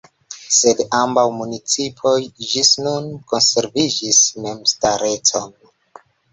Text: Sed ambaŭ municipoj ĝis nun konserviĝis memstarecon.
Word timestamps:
Sed 0.59 0.79
ambaŭ 0.99 1.25
municipoj 1.41 2.15
ĝis 2.53 2.73
nun 2.87 3.13
konserviĝis 3.35 4.25
memstarecon. 4.49 5.57